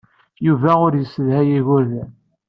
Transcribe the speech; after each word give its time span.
Yuba 0.45 0.71
ur 0.85 0.93
yessedhay 0.95 1.47
igerdan. 1.59 2.11